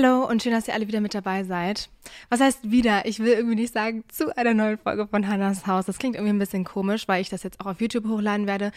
[0.00, 1.88] Hallo und schön, dass ihr alle wieder mit dabei seid.
[2.28, 3.04] Was heißt wieder?
[3.06, 5.86] Ich will irgendwie nicht sagen zu einer neuen Folge von Hannahs Haus.
[5.86, 8.70] Das klingt irgendwie ein bisschen komisch, weil ich das jetzt auch auf YouTube hochladen werde,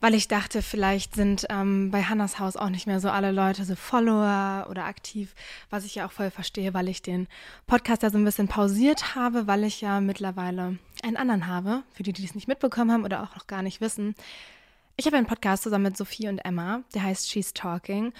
[0.00, 3.64] weil ich dachte, vielleicht sind ähm, bei Hannahs Haus auch nicht mehr so alle Leute
[3.64, 5.34] so Follower oder aktiv,
[5.68, 7.26] was ich ja auch voll verstehe, weil ich den
[7.66, 12.04] Podcast ja so ein bisschen pausiert habe, weil ich ja mittlerweile einen anderen habe, für
[12.04, 14.14] die, die es nicht mitbekommen haben oder auch noch gar nicht wissen.
[14.96, 18.12] Ich habe einen Podcast zusammen mit Sophie und Emma, der heißt She's Talking.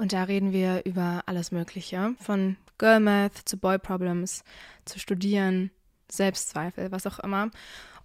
[0.00, 4.44] Und da reden wir über alles Mögliche, von Girl Math zu Boy Problems,
[4.86, 5.70] zu Studieren,
[6.10, 7.50] Selbstzweifel, was auch immer.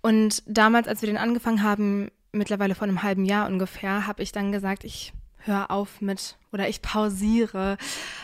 [0.01, 4.33] Und damals, als wir den angefangen haben, mittlerweile vor einem halben Jahr ungefähr, habe ich
[4.33, 7.77] dann gesagt, ich höre auf mit oder ich pausiere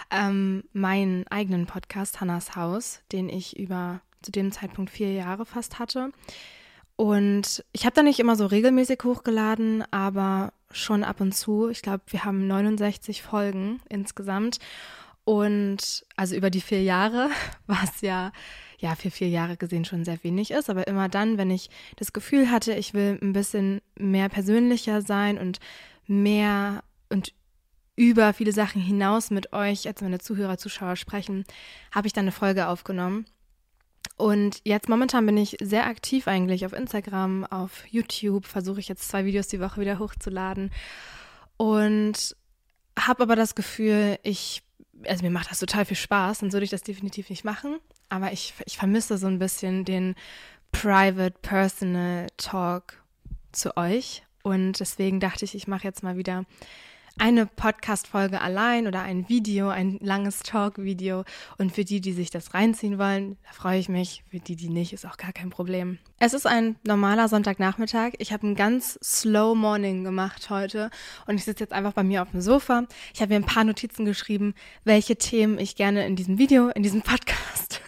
[0.09, 5.79] ähm, meinen eigenen Podcast Hannas Haus, den ich über zu dem Zeitpunkt vier Jahre fast
[5.79, 6.11] hatte.
[6.97, 11.69] Und ich habe da nicht immer so regelmäßig hochgeladen, aber schon ab und zu.
[11.69, 14.59] Ich glaube, wir haben 69 Folgen insgesamt.
[15.23, 17.29] Und also über die vier Jahre,
[17.67, 18.31] was ja,
[18.79, 20.69] ja, für vier Jahre gesehen schon sehr wenig ist.
[20.69, 25.37] Aber immer dann, wenn ich das Gefühl hatte, ich will ein bisschen mehr persönlicher sein
[25.37, 25.59] und
[26.07, 27.33] mehr und
[27.95, 31.43] über viele Sachen hinaus mit euch als meine Zuhörer, Zuschauer sprechen,
[31.91, 33.25] habe ich dann eine Folge aufgenommen.
[34.17, 39.07] Und jetzt momentan bin ich sehr aktiv eigentlich auf Instagram, auf YouTube, versuche ich jetzt
[39.07, 40.71] zwei Videos die Woche wieder hochzuladen.
[41.57, 42.35] Und
[42.97, 44.63] habe aber das Gefühl, ich,
[45.05, 47.79] also mir macht das total viel Spaß, sonst würde ich das definitiv nicht machen,
[48.09, 50.15] aber ich, ich vermisse so ein bisschen den
[50.71, 53.01] Private Personal Talk
[53.51, 54.23] zu euch.
[54.43, 56.45] Und deswegen dachte ich, ich mache jetzt mal wieder
[57.17, 61.23] eine Podcast-Folge allein oder ein Video, ein langes Talk-Video.
[61.57, 64.23] Und für die, die sich das reinziehen wollen, da freue ich mich.
[64.29, 65.99] Für die, die nicht, ist auch gar kein Problem.
[66.19, 68.13] Es ist ein normaler Sonntagnachmittag.
[68.19, 70.89] Ich habe einen ganz slow Morning gemacht heute
[71.27, 72.85] und ich sitze jetzt einfach bei mir auf dem Sofa.
[73.13, 76.83] Ich habe mir ein paar Notizen geschrieben, welche Themen ich gerne in diesem Video, in
[76.83, 77.81] diesem Podcast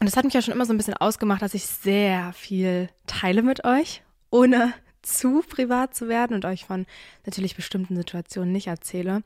[0.00, 2.88] Und das hat mich ja schon immer so ein bisschen ausgemacht, dass ich sehr viel
[3.06, 6.86] teile mit euch, ohne zu privat zu werden und euch von
[7.26, 9.22] natürlich bestimmten Situationen nicht erzähle.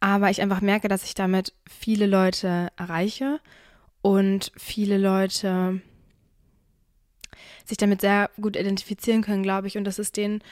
[0.00, 3.40] Aber ich einfach merke, dass ich damit viele Leute erreiche
[4.02, 5.80] und viele Leute
[7.64, 9.76] sich damit sehr gut identifizieren können, glaube ich.
[9.78, 10.42] Und dass es denen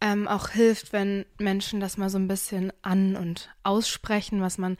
[0.00, 4.76] ähm, auch hilft, wenn Menschen das mal so ein bisschen an- und aussprechen, was man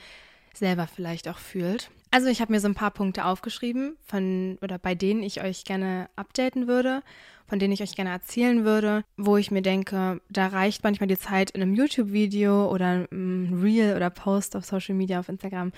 [0.53, 1.91] selber vielleicht auch fühlt.
[2.15, 5.65] Also ich habe mir so ein paar Punkte aufgeschrieben, von oder bei denen ich euch
[5.65, 7.03] gerne updaten würde,
[7.49, 11.19] von denen ich euch gerne erzählen würde, wo ich mir denke, da reicht manchmal die
[11.19, 15.73] Zeit in einem YouTube-Video oder einem Reel oder Post auf Social Media, auf Instagram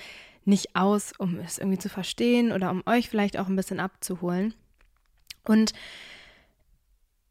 [0.44, 4.52] nicht aus, um es irgendwie zu verstehen oder um euch vielleicht auch ein bisschen abzuholen.
[5.42, 5.72] Und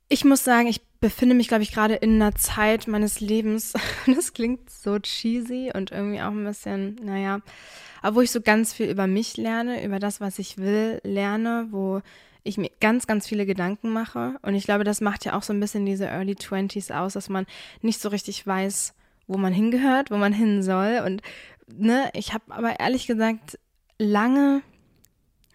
[0.07, 3.73] ich muss sagen, ich befinde mich, glaube ich, gerade in einer Zeit meines Lebens,
[4.15, 7.41] das klingt so cheesy und irgendwie auch ein bisschen, naja,
[8.01, 11.67] aber wo ich so ganz viel über mich lerne, über das, was ich will, lerne,
[11.71, 12.01] wo
[12.43, 14.37] ich mir ganz, ganz viele Gedanken mache.
[14.43, 17.29] Und ich glaube, das macht ja auch so ein bisschen diese Early Twenties aus, dass
[17.29, 17.47] man
[17.81, 18.93] nicht so richtig weiß,
[19.25, 21.01] wo man hingehört, wo man hin soll.
[21.03, 21.23] Und
[21.67, 23.57] ne, ich habe aber ehrlich gesagt
[23.97, 24.61] lange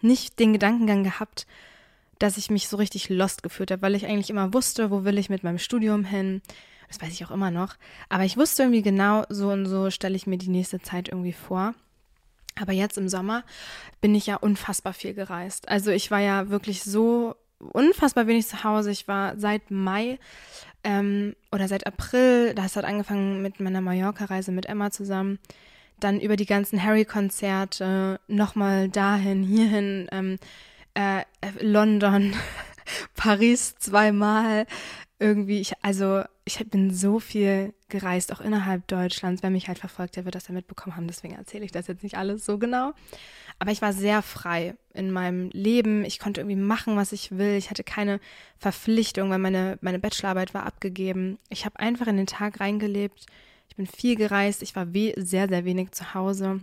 [0.01, 1.47] nicht den Gedankengang gehabt,
[2.21, 5.17] dass ich mich so richtig lost gefühlt habe, weil ich eigentlich immer wusste, wo will
[5.17, 6.41] ich mit meinem Studium hin.
[6.87, 7.75] Das weiß ich auch immer noch.
[8.09, 11.33] Aber ich wusste irgendwie genau, so und so stelle ich mir die nächste Zeit irgendwie
[11.33, 11.73] vor.
[12.59, 13.43] Aber jetzt im Sommer
[14.01, 15.69] bin ich ja unfassbar viel gereist.
[15.69, 18.91] Also ich war ja wirklich so unfassbar wenig zu Hause.
[18.91, 20.19] Ich war seit Mai
[20.83, 25.39] ähm, oder seit April, das hat angefangen mit meiner Mallorca-Reise mit Emma zusammen,
[25.99, 30.37] dann über die ganzen Harry-Konzerte, nochmal dahin, hierhin, ähm,
[30.93, 31.23] äh,
[31.59, 32.33] London,
[33.15, 34.65] Paris zweimal,
[35.19, 39.43] irgendwie, ich, also ich bin so viel gereist, auch innerhalb Deutschlands.
[39.43, 41.07] Wer mich halt verfolgt, der wird das ja mitbekommen haben.
[41.07, 42.93] Deswegen erzähle ich das jetzt nicht alles so genau.
[43.59, 46.03] Aber ich war sehr frei in meinem Leben.
[46.03, 47.55] Ich konnte irgendwie machen, was ich will.
[47.55, 48.19] Ich hatte keine
[48.57, 51.37] Verpflichtung, weil meine, meine Bachelorarbeit war abgegeben.
[51.49, 53.27] Ich habe einfach in den Tag reingelebt.
[53.69, 54.63] Ich bin viel gereist.
[54.63, 56.61] Ich war sehr, sehr wenig zu Hause.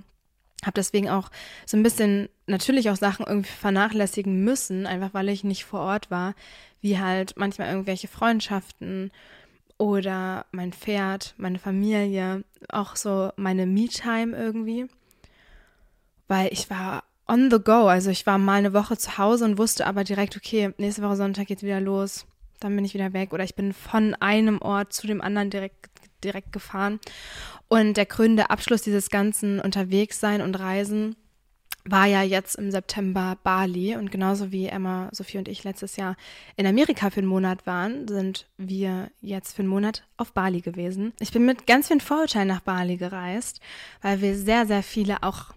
[0.65, 1.31] Habe deswegen auch
[1.67, 6.11] so ein bisschen natürlich auch Sachen irgendwie vernachlässigen müssen, einfach weil ich nicht vor Ort
[6.11, 6.35] war,
[6.81, 9.13] wie halt manchmal irgendwelche Freundschaften
[9.79, 14.87] oder mein Pferd, meine Familie, auch so meine Me-Time irgendwie.
[16.27, 17.87] Weil ich war on the go.
[17.87, 21.17] Also ich war mal eine Woche zu Hause und wusste aber direkt, okay, nächste Woche
[21.17, 22.27] Sonntag geht's wieder los.
[22.59, 23.33] Dann bin ich wieder weg.
[23.33, 25.91] Oder ich bin von einem Ort zu dem anderen direkt,
[26.25, 26.99] direkt gefahren.
[27.69, 31.17] Und der krönende Abschluss dieses ganzen Unterwegssein und Reisen
[31.85, 36.17] war ja jetzt im September Bali und genauso wie Emma, Sophie und ich letztes Jahr
[36.57, 41.13] in Amerika für einen Monat waren, sind wir jetzt für einen Monat auf Bali gewesen.
[41.21, 43.61] Ich bin mit ganz vielen Vorurteilen nach Bali gereist,
[44.03, 45.55] weil wir sehr, sehr viele auch,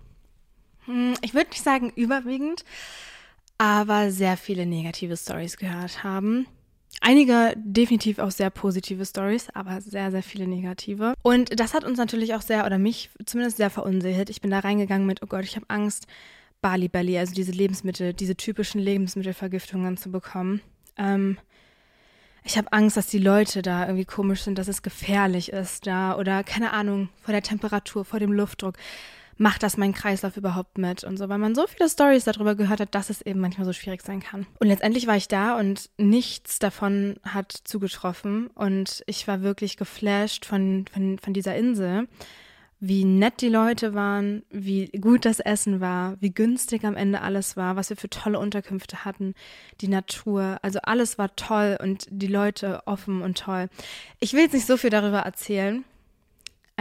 [0.86, 2.64] hm, ich würde nicht sagen überwiegend,
[3.58, 6.48] aber sehr viele negative Stories gehört haben.
[7.04, 11.16] Einige definitiv auch sehr positive Stories, aber sehr, sehr viele negative.
[11.24, 14.30] Und das hat uns natürlich auch sehr, oder mich zumindest sehr verunsichert.
[14.30, 16.06] Ich bin da reingegangen mit, oh Gott, ich habe Angst,
[16.62, 20.62] Bali Belly, also diese Lebensmittel, diese typischen Lebensmittelvergiftungen zu bekommen.
[20.96, 21.40] Ähm,
[22.44, 26.16] ich habe Angst, dass die Leute da irgendwie komisch sind, dass es gefährlich ist da
[26.16, 28.76] oder keine Ahnung, vor der Temperatur, vor dem Luftdruck
[29.42, 32.80] macht das mein Kreislauf überhaupt mit und so, weil man so viele Stories darüber gehört
[32.80, 34.46] hat, dass es eben manchmal so schwierig sein kann.
[34.60, 40.46] Und letztendlich war ich da und nichts davon hat zugetroffen und ich war wirklich geflasht
[40.46, 42.08] von, von, von dieser Insel
[42.84, 47.56] wie nett die Leute waren, wie gut das Essen war, wie günstig am Ende alles
[47.56, 49.36] war, was wir für tolle Unterkünfte hatten,
[49.82, 53.70] die Natur, also alles war toll und die Leute offen und toll.
[54.20, 55.84] Ich will jetzt nicht so viel darüber erzählen,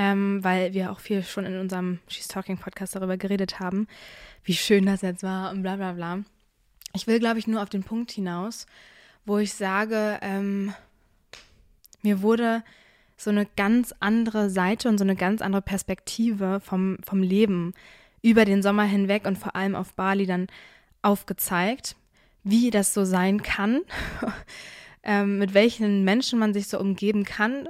[0.01, 3.87] ähm, weil wir auch viel schon in unserem She's Talking Podcast darüber geredet haben,
[4.45, 6.21] wie schön das jetzt war und bla bla bla.
[6.95, 8.65] Ich will, glaube ich, nur auf den Punkt hinaus,
[9.27, 10.73] wo ich sage, ähm,
[12.01, 12.65] mir wurde
[13.19, 17.75] so eine ganz andere Seite und so eine ganz andere Perspektive vom, vom Leben
[18.23, 20.47] über den Sommer hinweg und vor allem auf Bali dann
[21.03, 21.95] aufgezeigt,
[22.43, 23.83] wie das so sein kann,
[25.03, 27.69] ähm, mit welchen Menschen man sich so umgeben kann,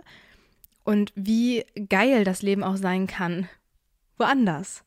[0.90, 3.48] und wie geil das Leben auch sein kann.
[4.18, 4.82] Woanders.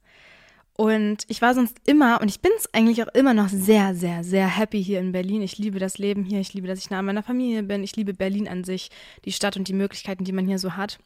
[0.76, 4.26] Und ich war sonst immer, und ich bin es eigentlich auch immer noch sehr, sehr,
[4.26, 5.42] sehr happy hier in Berlin.
[5.42, 7.96] Ich liebe das Leben hier, ich liebe, dass ich nah an meiner Familie bin, ich
[7.96, 8.92] liebe Berlin an sich,
[9.24, 11.00] die Stadt und die Möglichkeiten, die man hier so hat.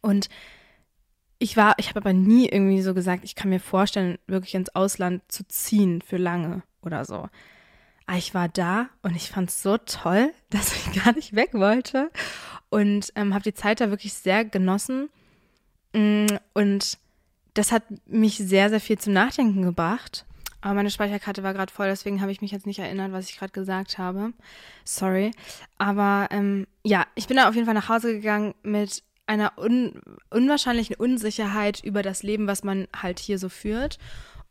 [0.00, 0.28] Und
[1.38, 4.74] ich war, ich habe aber nie irgendwie so gesagt, ich kann mir vorstellen, wirklich ins
[4.74, 7.28] Ausland zu ziehen für lange oder so.
[8.06, 11.54] Aber ich war da und ich fand es so toll, dass ich gar nicht weg
[11.54, 12.10] wollte
[12.70, 15.10] und ähm, habe die Zeit da wirklich sehr genossen.
[15.92, 16.98] Mm, und
[17.54, 20.24] das hat mich sehr, sehr viel zum Nachdenken gebracht.
[20.62, 23.38] Aber meine Speicherkarte war gerade voll, deswegen habe ich mich jetzt nicht erinnert, was ich
[23.38, 24.32] gerade gesagt habe.
[24.84, 25.32] Sorry.
[25.78, 30.00] Aber ähm, ja, ich bin da auf jeden Fall nach Hause gegangen mit einer un
[30.30, 33.98] unwahrscheinlichen Unsicherheit über das Leben, was man halt hier so führt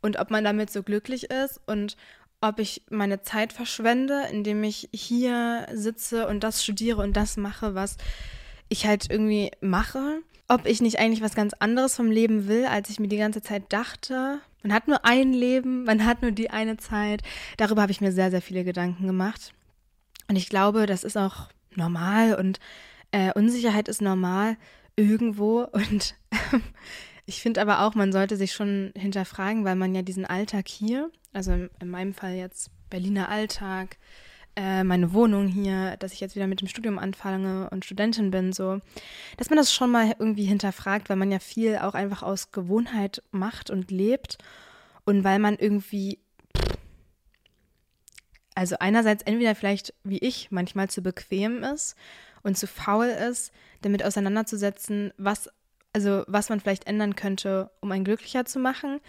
[0.00, 1.96] und ob man damit so glücklich ist und
[2.40, 7.74] ob ich meine Zeit verschwende, indem ich hier sitze und das studiere und das mache,
[7.74, 7.96] was
[8.68, 10.20] ich halt irgendwie mache.
[10.48, 13.42] Ob ich nicht eigentlich was ganz anderes vom Leben will, als ich mir die ganze
[13.42, 14.40] Zeit dachte.
[14.62, 17.22] Man hat nur ein Leben, man hat nur die eine Zeit.
[17.56, 19.52] Darüber habe ich mir sehr, sehr viele Gedanken gemacht.
[20.28, 22.58] Und ich glaube, das ist auch normal und
[23.12, 24.56] äh, Unsicherheit ist normal
[24.96, 25.62] irgendwo.
[25.72, 26.14] Und
[27.26, 31.10] ich finde aber auch, man sollte sich schon hinterfragen, weil man ja diesen Alltag hier
[31.32, 33.96] also in, in meinem Fall jetzt Berliner Alltag,
[34.56, 38.52] äh, meine Wohnung hier, dass ich jetzt wieder mit dem Studium anfange und Studentin bin,
[38.52, 38.80] so,
[39.36, 43.22] dass man das schon mal irgendwie hinterfragt, weil man ja viel auch einfach aus Gewohnheit
[43.30, 44.38] macht und lebt
[45.04, 46.18] und weil man irgendwie,
[48.54, 51.94] also einerseits entweder vielleicht wie ich manchmal zu bequem ist
[52.42, 55.48] und zu faul ist, damit auseinanderzusetzen, was
[55.92, 59.00] also was man vielleicht ändern könnte, um einen glücklicher zu machen,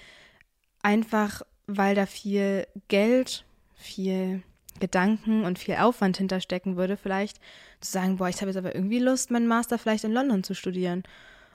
[0.81, 1.43] einfach
[1.77, 4.43] weil da viel Geld, viel
[4.79, 7.37] Gedanken und viel Aufwand hinterstecken würde, vielleicht
[7.79, 10.53] zu sagen, boah, ich habe jetzt aber irgendwie Lust, meinen Master vielleicht in London zu
[10.53, 11.03] studieren.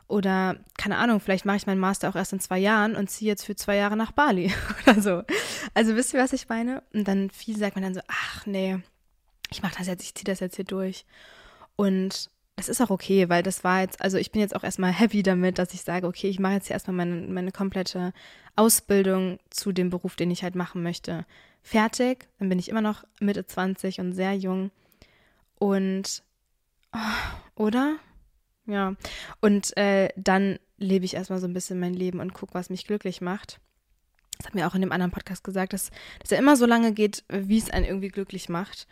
[0.08, 3.28] Oder, keine Ahnung, vielleicht mache ich meinen Master auch erst in zwei Jahren und ziehe
[3.28, 5.23] jetzt für zwei Jahre nach Bali oder so.
[5.75, 6.82] Also wisst ihr, was ich meine?
[6.92, 8.78] Und dann viel sagt man dann so, ach nee,
[9.50, 11.04] ich mache das jetzt, ich ziehe das jetzt hier durch.
[11.75, 14.90] Und das ist auch okay, weil das war jetzt, also ich bin jetzt auch erstmal
[14.90, 18.14] happy damit, dass ich sage, okay, ich mache jetzt hier erstmal meine, meine komplette
[18.56, 21.26] Ausbildung zu dem Beruf, den ich halt machen möchte,
[21.62, 22.26] fertig.
[22.38, 24.70] Dann bin ich immer noch Mitte 20 und sehr jung.
[25.58, 26.22] Und,
[26.94, 27.96] oh, oder?
[28.64, 28.94] Ja.
[29.40, 32.86] Und äh, dann lebe ich erstmal so ein bisschen mein Leben und gucke, was mich
[32.86, 33.60] glücklich macht.
[34.38, 36.92] Das hat mir auch in dem anderen Podcast gesagt, dass, dass er immer so lange
[36.92, 38.86] geht, wie es einen irgendwie glücklich macht.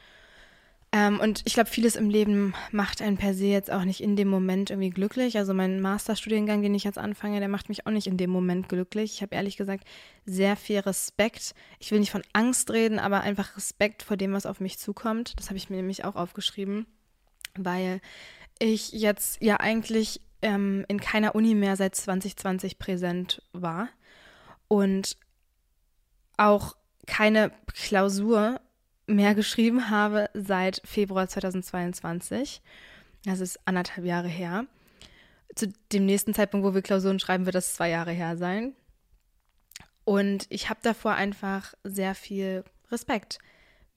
[0.94, 4.14] Ähm, und ich glaube, vieles im Leben macht einen per se jetzt auch nicht in
[4.14, 5.36] dem Moment irgendwie glücklich.
[5.36, 8.68] Also mein Masterstudiengang, den ich jetzt anfange, der macht mich auch nicht in dem Moment
[8.68, 9.14] glücklich.
[9.14, 9.88] Ich habe ehrlich gesagt
[10.24, 11.56] sehr viel Respekt.
[11.80, 15.32] Ich will nicht von Angst reden, aber einfach Respekt vor dem, was auf mich zukommt.
[15.36, 16.86] Das habe ich mir nämlich auch aufgeschrieben,
[17.56, 18.00] weil
[18.60, 23.88] ich jetzt ja eigentlich ähm, in keiner Uni mehr seit 2020 präsent war.
[24.68, 25.16] Und
[26.36, 26.76] auch
[27.08, 28.60] keine Klausur
[29.06, 32.62] mehr geschrieben habe seit Februar 2022.
[33.24, 34.66] Das ist anderthalb Jahre her.
[35.54, 38.74] Zu dem nächsten Zeitpunkt, wo wir Klausuren schreiben, wird das zwei Jahre her sein.
[40.04, 43.38] Und ich habe davor einfach sehr viel Respekt.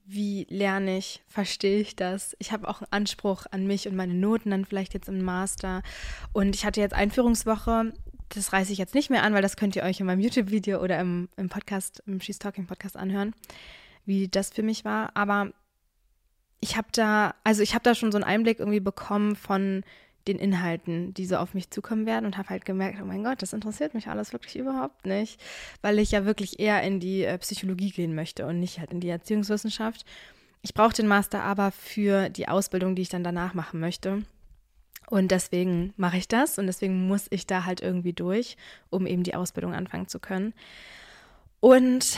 [0.05, 1.21] Wie lerne ich?
[1.27, 2.35] Verstehe ich das?
[2.39, 5.83] Ich habe auch einen Anspruch an mich und meine Noten dann vielleicht jetzt im Master.
[6.31, 7.91] Und ich hatte jetzt Einführungswoche.
[8.29, 10.81] Das reiße ich jetzt nicht mehr an, weil das könnt ihr euch in meinem YouTube-Video
[10.81, 13.33] oder im, im Podcast, im She's Talking Podcast anhören,
[14.07, 15.11] wie das für mich war.
[15.15, 15.51] Aber
[16.59, 19.83] ich habe da, also ich habe da schon so einen Einblick irgendwie bekommen von
[20.27, 23.41] den Inhalten, die so auf mich zukommen werden und habe halt gemerkt, oh mein Gott,
[23.41, 25.39] das interessiert mich alles wirklich überhaupt nicht,
[25.81, 28.99] weil ich ja wirklich eher in die äh, Psychologie gehen möchte und nicht halt in
[28.99, 30.05] die Erziehungswissenschaft.
[30.61, 34.23] Ich brauche den Master aber für die Ausbildung, die ich dann danach machen möchte.
[35.09, 38.57] Und deswegen mache ich das und deswegen muss ich da halt irgendwie durch,
[38.89, 40.53] um eben die Ausbildung anfangen zu können.
[41.61, 42.17] Und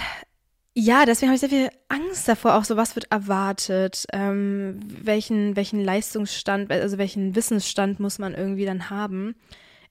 [0.75, 5.55] ja, deswegen habe ich sehr viel Angst davor, auch so was wird erwartet, ähm, welchen,
[5.55, 9.35] welchen Leistungsstand, also welchen Wissensstand muss man irgendwie dann haben.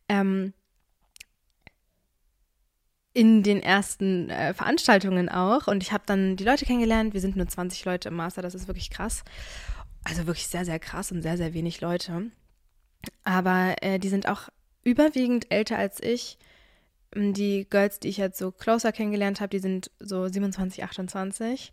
[0.08, 0.54] Ähm,
[3.18, 5.66] in den ersten äh, Veranstaltungen auch.
[5.66, 7.14] Und ich habe dann die Leute kennengelernt.
[7.14, 9.24] Wir sind nur 20 Leute im Master, das ist wirklich krass.
[10.04, 12.30] Also wirklich sehr, sehr krass und sehr, sehr wenig Leute.
[13.24, 14.48] Aber äh, die sind auch
[14.84, 16.38] überwiegend älter als ich.
[17.14, 21.72] Die Girls, die ich jetzt so closer kennengelernt habe, die sind so 27, 28,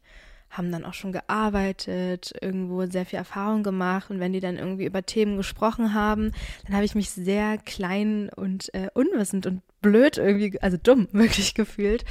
[0.49, 4.09] haben dann auch schon gearbeitet, irgendwo sehr viel Erfahrung gemacht.
[4.09, 6.31] Und wenn die dann irgendwie über Themen gesprochen haben,
[6.65, 11.53] dann habe ich mich sehr klein und äh, unwissend und blöd irgendwie, also dumm wirklich
[11.53, 12.05] gefühlt,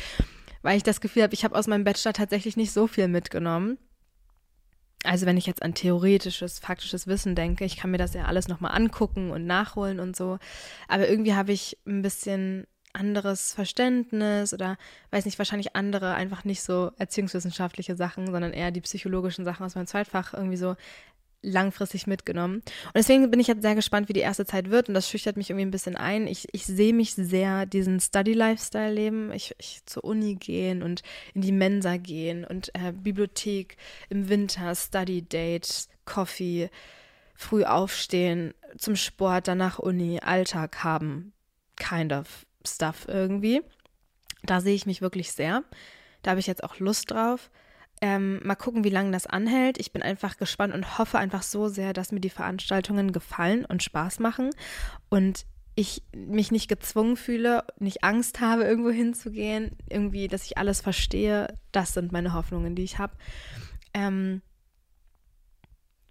[0.63, 3.79] weil ich das Gefühl habe, ich habe aus meinem Bachelor tatsächlich nicht so viel mitgenommen.
[5.05, 8.49] Also wenn ich jetzt an theoretisches, faktisches Wissen denke, ich kann mir das ja alles
[8.49, 10.39] nochmal angucken und nachholen und so.
[10.89, 14.77] Aber irgendwie habe ich ein bisschen anderes Verständnis oder
[15.11, 19.75] weiß nicht, wahrscheinlich andere, einfach nicht so erziehungswissenschaftliche Sachen, sondern eher die psychologischen Sachen aus
[19.75, 20.77] meinem Zweitfach irgendwie so
[21.45, 22.57] langfristig mitgenommen.
[22.57, 24.89] Und deswegen bin ich jetzt sehr gespannt, wie die erste Zeit wird.
[24.89, 26.27] Und das schüchtert mich irgendwie ein bisschen ein.
[26.27, 29.33] Ich, ich sehe mich sehr diesen Study-Lifestyle leben.
[29.33, 31.03] Ich, ich zur Uni gehen und
[31.35, 33.77] in die Mensa gehen und äh, Bibliothek
[34.09, 36.71] im Winter, Study-Date, Coffee,
[37.35, 41.33] früh aufstehen, zum Sport, danach Uni, Alltag haben.
[41.77, 42.47] Kind of.
[42.67, 43.63] Stuff irgendwie.
[44.43, 45.65] Da sehe ich mich wirklich sehr.
[46.23, 47.51] Da habe ich jetzt auch Lust drauf.
[48.01, 49.79] Ähm, mal gucken, wie lange das anhält.
[49.79, 53.83] Ich bin einfach gespannt und hoffe einfach so sehr, dass mir die Veranstaltungen gefallen und
[53.83, 54.51] Spaß machen
[55.09, 60.81] und ich mich nicht gezwungen fühle, nicht Angst habe, irgendwo hinzugehen, irgendwie, dass ich alles
[60.81, 61.59] verstehe.
[61.73, 63.17] Das sind meine Hoffnungen, die ich habe.
[63.93, 64.43] Ähm,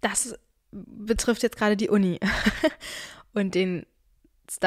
[0.00, 0.38] das
[0.70, 2.20] betrifft jetzt gerade die Uni
[3.32, 3.86] und den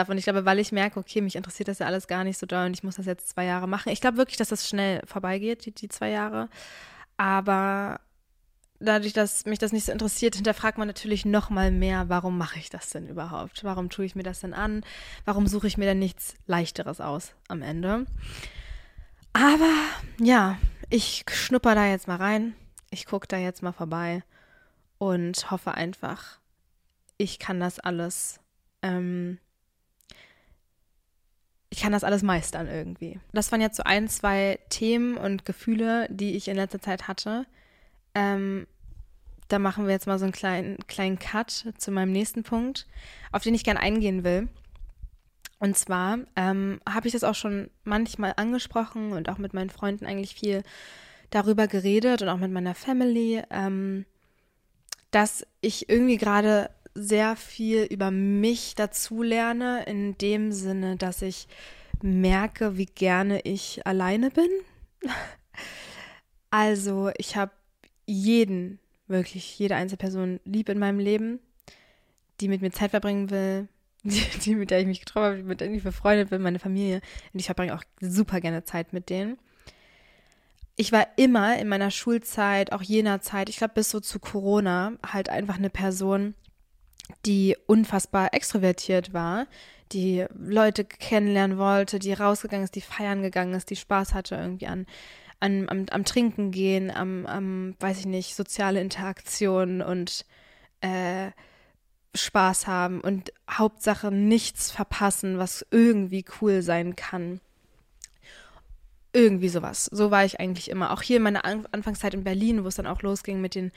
[0.09, 2.45] Und ich glaube, weil ich merke, okay, mich interessiert das ja alles gar nicht so
[2.45, 3.91] doll und ich muss das jetzt zwei Jahre machen.
[3.91, 6.49] Ich glaube wirklich, dass das schnell vorbeigeht, die, die zwei Jahre.
[7.17, 7.99] Aber
[8.79, 12.59] dadurch, dass mich das nicht so interessiert, hinterfragt man natürlich noch mal mehr, warum mache
[12.59, 13.63] ich das denn überhaupt?
[13.63, 14.83] Warum tue ich mir das denn an?
[15.25, 18.05] Warum suche ich mir denn nichts Leichteres aus am Ende?
[19.33, 19.73] Aber
[20.19, 20.57] ja,
[20.89, 22.55] ich schnupper da jetzt mal rein.
[22.89, 24.23] Ich gucke da jetzt mal vorbei
[24.97, 26.39] und hoffe einfach,
[27.17, 28.39] ich kann das alles
[28.81, 29.39] ähm,
[31.69, 33.19] ich kann das alles meistern irgendwie.
[33.33, 37.45] Das waren jetzt so ein, zwei Themen und Gefühle, die ich in letzter Zeit hatte.
[38.15, 38.67] Ähm,
[39.49, 42.87] da machen wir jetzt mal so einen kleinen, kleinen Cut zu meinem nächsten Punkt,
[43.31, 44.47] auf den ich gerne eingehen will.
[45.59, 50.05] Und zwar ähm, habe ich das auch schon manchmal angesprochen und auch mit meinen Freunden
[50.05, 50.63] eigentlich viel
[51.29, 54.05] darüber geredet und auch mit meiner Family, ähm,
[55.11, 61.47] dass ich irgendwie gerade sehr viel über mich dazu lerne, in dem Sinne, dass ich
[62.01, 64.49] merke, wie gerne ich alleine bin.
[66.49, 67.51] Also ich habe
[68.05, 71.39] jeden, wirklich jede einzelne Person lieb in meinem Leben,
[72.39, 73.67] die mit mir Zeit verbringen will,
[74.03, 77.01] die, die mit der ich mich getroffen habe, mit der ich befreundet bin, meine Familie.
[77.33, 79.37] Und ich verbringe auch super gerne Zeit mit denen.
[80.77, 84.93] Ich war immer in meiner Schulzeit, auch jener Zeit, ich glaube bis so zu Corona,
[85.05, 86.33] halt einfach eine Person,
[87.25, 89.47] die unfassbar extrovertiert war,
[89.91, 94.67] die Leute kennenlernen wollte, die rausgegangen ist, die feiern gegangen ist, die Spaß hatte irgendwie
[94.67, 94.85] an,
[95.39, 100.25] an am, am Trinken gehen, am, am, weiß ich nicht, soziale Interaktion und
[100.81, 101.31] äh,
[102.15, 107.39] Spaß haben und Hauptsache nichts verpassen, was irgendwie cool sein kann.
[109.13, 109.85] Irgendwie sowas.
[109.85, 110.91] So war ich eigentlich immer.
[110.91, 113.71] Auch hier in meiner Anfangszeit in Berlin, wo es dann auch losging mit den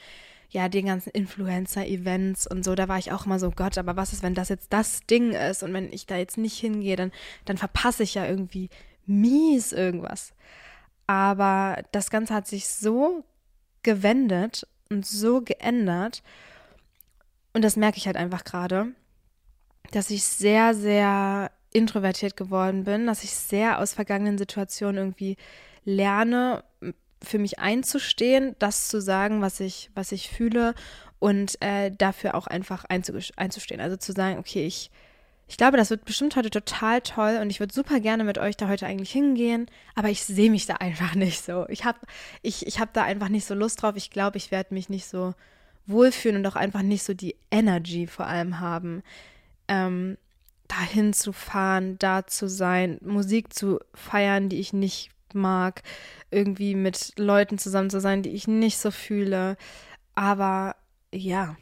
[0.51, 4.13] ja, den ganzen Influencer-Events und so, da war ich auch immer so, Gott, aber was
[4.13, 7.11] ist, wenn das jetzt das Ding ist und wenn ich da jetzt nicht hingehe, dann,
[7.45, 8.69] dann verpasse ich ja irgendwie
[9.05, 10.33] mies irgendwas.
[11.07, 13.23] Aber das Ganze hat sich so
[13.83, 16.21] gewendet und so geändert.
[17.53, 18.87] Und das merke ich halt einfach gerade,
[19.91, 25.37] dass ich sehr, sehr introvertiert geworden bin, dass ich sehr aus vergangenen Situationen irgendwie
[25.85, 26.63] lerne,
[27.23, 30.73] für mich einzustehen, das zu sagen, was ich, was ich fühle
[31.19, 33.79] und äh, dafür auch einfach einzustehen.
[33.79, 34.89] Also zu sagen, okay, ich,
[35.47, 38.57] ich glaube, das wird bestimmt heute total toll und ich würde super gerne mit euch
[38.57, 41.67] da heute eigentlich hingehen, aber ich sehe mich da einfach nicht so.
[41.69, 41.99] Ich habe
[42.41, 43.95] ich, ich hab da einfach nicht so Lust drauf.
[43.95, 45.35] Ich glaube, ich werde mich nicht so
[45.85, 49.03] wohlfühlen und auch einfach nicht so die Energy vor allem haben,
[49.67, 50.17] ähm,
[50.67, 55.81] dahin zu fahren, da zu sein, Musik zu feiern, die ich nicht mag,
[56.29, 59.57] irgendwie mit Leuten zusammen zu sein, die ich nicht so fühle.
[60.15, 60.75] Aber
[61.13, 61.55] ja,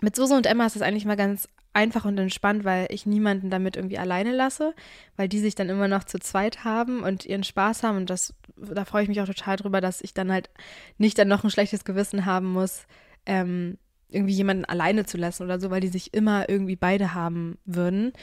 [0.00, 3.50] mit Susi und Emma ist das eigentlich mal ganz einfach und entspannt, weil ich niemanden
[3.50, 4.74] damit irgendwie alleine lasse,
[5.16, 8.34] weil die sich dann immer noch zu zweit haben und ihren Spaß haben und das,
[8.56, 10.48] da freue ich mich auch total drüber, dass ich dann halt
[10.96, 12.86] nicht dann noch ein schlechtes Gewissen haben muss,
[13.26, 13.76] ähm,
[14.08, 18.14] irgendwie jemanden alleine zu lassen oder so, weil die sich immer irgendwie beide haben würden.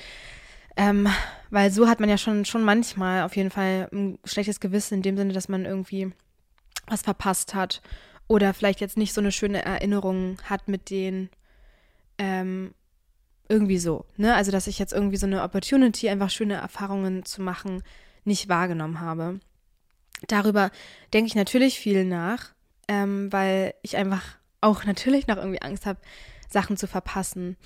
[0.76, 1.08] Ähm,
[1.50, 5.02] weil so hat man ja schon, schon manchmal auf jeden Fall ein schlechtes Gewissen in
[5.04, 6.12] dem Sinne, dass man irgendwie
[6.88, 7.82] was verpasst hat
[8.28, 11.30] oder vielleicht jetzt nicht so eine schöne Erinnerung hat mit denen.
[12.18, 12.74] Ähm,
[13.50, 14.36] irgendwie so, ne?
[14.36, 17.84] Also, dass ich jetzt irgendwie so eine Opportunity, einfach schöne Erfahrungen zu machen,
[18.24, 19.40] nicht wahrgenommen habe.
[20.28, 20.72] Darüber
[21.14, 22.54] denke ich natürlich viel nach,
[22.88, 24.24] ähm, weil ich einfach
[24.62, 26.00] auch natürlich noch irgendwie Angst habe,
[26.50, 27.58] Sachen zu verpassen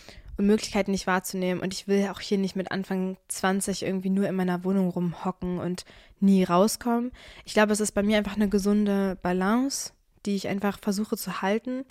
[0.43, 1.61] Möglichkeiten nicht wahrzunehmen.
[1.61, 5.59] Und ich will auch hier nicht mit Anfang 20 irgendwie nur in meiner Wohnung rumhocken
[5.59, 5.85] und
[6.19, 7.11] nie rauskommen.
[7.45, 9.91] Ich glaube, es ist bei mir einfach eine gesunde Balance,
[10.25, 11.85] die ich einfach versuche zu halten.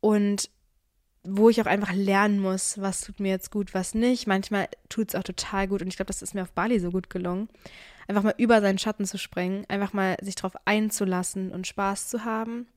[0.00, 0.50] Und
[1.28, 4.26] wo ich auch einfach lernen muss, was tut mir jetzt gut, was nicht.
[4.26, 6.90] Manchmal tut es auch total gut und ich glaube, das ist mir auf Bali so
[6.90, 7.48] gut gelungen.
[8.06, 12.24] Einfach mal über seinen Schatten zu springen, einfach mal sich darauf einzulassen und Spaß zu
[12.24, 12.68] haben.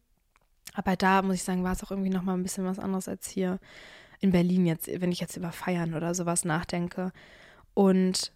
[0.73, 3.29] Aber da muss ich sagen, war es auch irgendwie nochmal ein bisschen was anderes als
[3.29, 3.59] hier
[4.19, 7.11] in Berlin jetzt, wenn ich jetzt über Feiern oder sowas nachdenke.
[7.73, 8.31] Und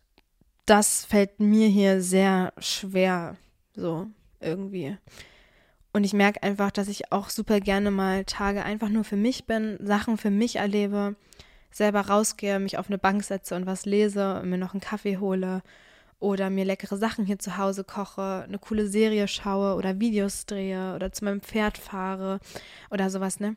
[0.65, 3.35] das fällt mir hier sehr schwer,
[3.75, 4.07] so
[4.39, 4.97] irgendwie.
[5.91, 9.45] Und ich merke einfach, dass ich auch super gerne mal Tage einfach nur für mich
[9.45, 11.15] bin, Sachen für mich erlebe,
[11.69, 15.17] selber rausgehe, mich auf eine Bank setze und was lese und mir noch einen Kaffee
[15.17, 15.61] hole
[16.19, 20.95] oder mir leckere Sachen hier zu Hause koche, eine coole Serie schaue oder Videos drehe
[20.95, 22.39] oder zu meinem Pferd fahre
[22.89, 23.55] oder sowas, ne?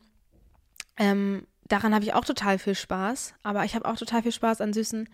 [0.98, 4.60] Ähm, daran habe ich auch total viel Spaß, aber ich habe auch total viel Spaß
[4.60, 5.08] an süßen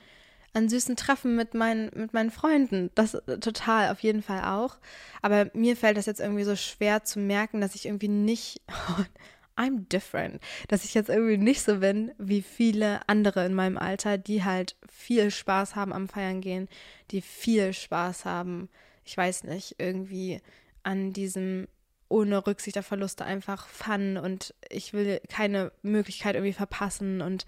[0.55, 2.91] an süßen Treffen mit meinen, mit meinen Freunden.
[2.95, 4.77] Das äh, total, auf jeden Fall auch.
[5.23, 8.61] Aber mir fällt das jetzt irgendwie so schwer zu merken, dass ich irgendwie nicht,
[9.57, 14.19] I'm different, dass ich jetzt irgendwie nicht so bin wie viele andere in meinem Alter,
[14.19, 16.69] die halt viel Spaß haben am Feiern gehen,
[17.11, 18.69] die viel Spaß haben,
[19.05, 20.41] ich weiß nicht, irgendwie
[20.83, 21.69] an diesem
[22.13, 27.47] ohne Rücksicht auf Verluste einfach Fun und ich will keine Möglichkeit irgendwie verpassen und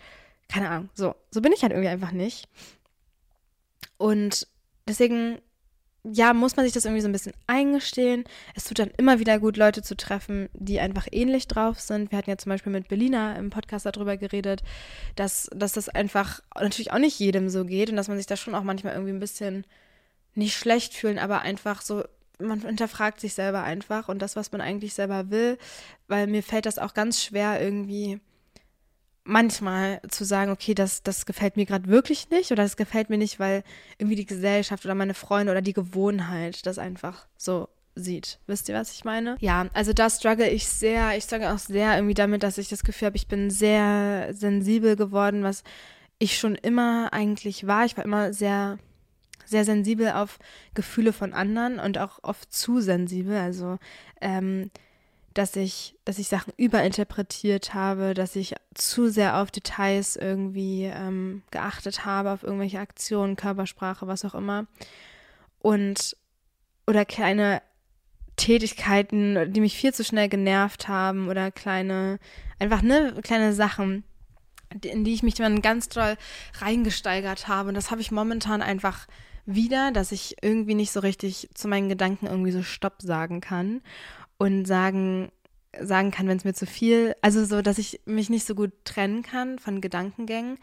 [0.49, 2.49] keine Ahnung, so, so bin ich halt irgendwie einfach nicht.
[3.99, 4.47] Und
[4.89, 5.39] deswegen,
[6.03, 8.25] ja, muss man sich das irgendwie so ein bisschen eingestehen.
[8.55, 12.11] Es tut dann immer wieder gut, Leute zu treffen, die einfach ähnlich drauf sind.
[12.11, 14.63] Wir hatten ja zum Beispiel mit Belina im Podcast darüber geredet,
[15.15, 18.37] dass, dass das einfach natürlich auch nicht jedem so geht und dass man sich da
[18.37, 19.67] schon auch manchmal irgendwie ein bisschen
[20.35, 22.05] nicht schlecht fühlen, aber einfach so
[22.39, 25.59] man hinterfragt sich selber einfach und das, was man eigentlich selber will,
[26.09, 28.21] weil mir fällt das auch ganz schwer irgendwie
[29.25, 33.19] manchmal zu sagen, okay, das, das gefällt mir gerade wirklich nicht oder das gefällt mir
[33.19, 33.65] nicht, weil
[33.99, 38.39] irgendwie die Gesellschaft oder meine Freunde oder die Gewohnheit das einfach so sieht.
[38.47, 39.37] Wisst ihr, was ich meine?
[39.41, 41.17] Ja, also da struggle ich sehr.
[41.17, 44.97] Ich struggle auch sehr irgendwie damit, dass ich das Gefühl habe, ich bin sehr sensibel
[44.97, 45.63] geworden, was
[46.19, 47.85] ich schon immer eigentlich war.
[47.85, 48.79] Ich war immer sehr,
[49.45, 50.39] sehr sensibel auf
[50.75, 53.37] Gefühle von anderen und auch oft zu sensibel.
[53.37, 53.79] Also
[54.21, 54.71] ähm,
[55.35, 61.43] dass ich, dass ich Sachen überinterpretiert habe, dass ich zu sehr auf Details irgendwie ähm,
[61.51, 64.67] geachtet habe, auf irgendwelche Aktionen, Körpersprache, was auch immer.
[65.59, 66.17] Und
[66.87, 67.63] oder kleine
[68.37, 72.19] Tätigkeiten, die mich viel zu schnell genervt haben oder kleine,
[72.61, 74.05] einfach ne, kleine Sachen,
[74.83, 76.17] in die ich mich dann ganz doll
[76.61, 77.71] reingesteigert habe.
[77.71, 79.07] Und das habe ich momentan einfach
[79.47, 83.83] wieder, dass ich irgendwie nicht so richtig zu meinen Gedanken irgendwie so Stopp sagen kann
[84.39, 85.31] und sagen,
[85.81, 88.73] sagen kann, wenn es mir zu viel, also so, dass ich mich nicht so gut
[88.85, 90.59] trennen kann von Gedankengängen,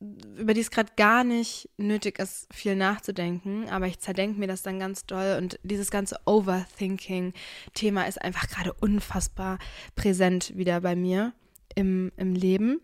[0.00, 4.62] über die es gerade gar nicht nötig ist, viel nachzudenken, aber ich zerdenke mir das
[4.62, 9.58] dann ganz doll und dieses ganze Overthinking-Thema ist einfach gerade unfassbar
[9.96, 11.32] präsent wieder bei mir
[11.74, 12.80] im, im Leben.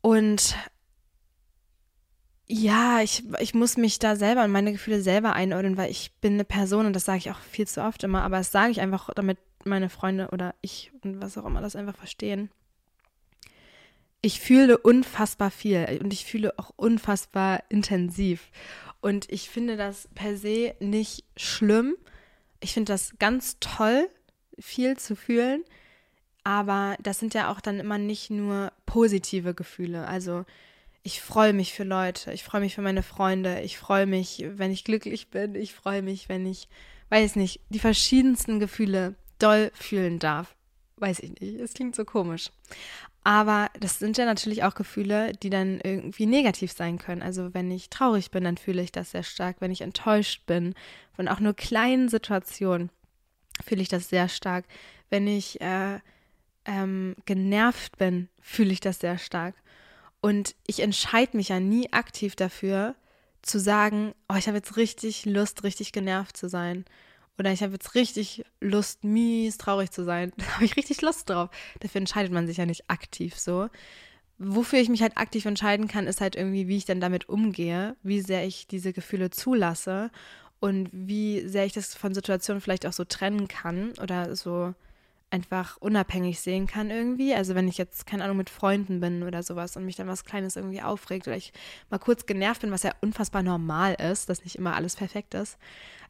[0.00, 0.56] Und
[2.48, 6.34] ja, ich, ich muss mich da selber und meine Gefühle selber einordnen, weil ich bin
[6.34, 8.80] eine Person und das sage ich auch viel zu oft immer, aber das sage ich
[8.80, 12.50] einfach, damit meine Freunde oder ich und was auch immer das einfach verstehen.
[14.20, 18.50] Ich fühle unfassbar viel und ich fühle auch unfassbar intensiv.
[19.00, 21.96] Und ich finde das per se nicht schlimm.
[22.60, 24.08] Ich finde das ganz toll,
[24.60, 25.64] viel zu fühlen.
[26.44, 30.06] Aber das sind ja auch dann immer nicht nur positive Gefühle.
[30.06, 30.44] Also
[31.02, 34.70] ich freue mich für Leute, ich freue mich für meine Freunde, ich freue mich, wenn
[34.70, 36.68] ich glücklich bin, ich freue mich, wenn ich,
[37.10, 40.54] weiß nicht, die verschiedensten Gefühle doll fühlen darf.
[40.96, 42.50] Weiß ich nicht, es klingt so komisch.
[43.24, 47.22] Aber das sind ja natürlich auch Gefühle, die dann irgendwie negativ sein können.
[47.22, 49.56] Also wenn ich traurig bin, dann fühle ich das sehr stark.
[49.60, 50.74] Wenn ich enttäuscht bin
[51.14, 52.90] von auch nur kleinen Situationen,
[53.64, 54.64] fühle ich das sehr stark.
[55.08, 56.00] Wenn ich äh,
[56.64, 59.54] ähm, genervt bin, fühle ich das sehr stark.
[60.22, 62.94] Und ich entscheide mich ja nie aktiv dafür,
[63.42, 66.84] zu sagen, oh, ich habe jetzt richtig Lust, richtig genervt zu sein.
[67.38, 70.32] Oder ich habe jetzt richtig Lust, mies traurig zu sein.
[70.36, 71.50] Da habe ich richtig Lust drauf.
[71.80, 73.68] Dafür entscheidet man sich ja nicht aktiv so.
[74.38, 77.96] Wofür ich mich halt aktiv entscheiden kann, ist halt irgendwie, wie ich dann damit umgehe,
[78.04, 80.10] wie sehr ich diese Gefühle zulasse
[80.60, 84.74] und wie sehr ich das von Situationen vielleicht auch so trennen kann oder so
[85.32, 87.34] einfach unabhängig sehen kann irgendwie.
[87.34, 90.24] Also wenn ich jetzt, keine Ahnung, mit Freunden bin oder sowas und mich dann was
[90.24, 91.52] Kleines irgendwie aufregt oder ich
[91.88, 95.56] mal kurz genervt bin, was ja unfassbar normal ist, dass nicht immer alles perfekt ist,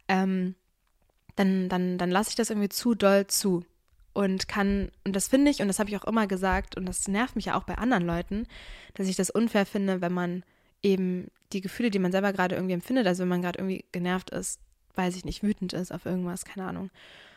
[0.08, 0.56] ähm,
[1.36, 3.64] dann, dann, dann lasse ich das irgendwie zu doll zu.
[4.12, 7.08] Und kann, und das finde ich, und das habe ich auch immer gesagt, und das
[7.08, 8.46] nervt mich ja auch bei anderen Leuten,
[8.94, 10.42] dass ich das unfair finde, wenn man
[10.82, 14.30] eben die Gefühle, die man selber gerade irgendwie empfindet, also wenn man gerade irgendwie genervt
[14.30, 14.60] ist,
[14.96, 16.90] weiß ich nicht, wütend ist auf irgendwas, keine Ahnung,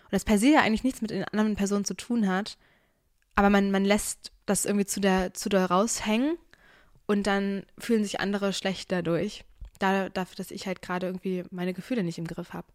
[0.06, 2.58] und das per se ja eigentlich nichts mit den anderen Personen zu tun hat,
[3.36, 6.38] aber man, man lässt das irgendwie zu der, zu der raushängen
[7.06, 9.44] und dann fühlen sich andere schlecht dadurch.
[9.80, 12.68] Da, dafür, dass ich halt gerade irgendwie meine Gefühle nicht im Griff habe.